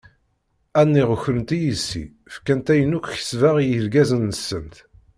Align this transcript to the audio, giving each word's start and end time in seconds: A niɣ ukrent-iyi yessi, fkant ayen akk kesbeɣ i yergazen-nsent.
A 0.79 0.81
niɣ 0.91 1.09
ukrent-iyi 1.15 1.65
yessi, 1.69 2.03
fkant 2.35 2.71
ayen 2.73 2.97
akk 2.97 3.07
kesbeɣ 3.13 3.55
i 3.59 3.65
yergazen-nsent. 3.69 4.75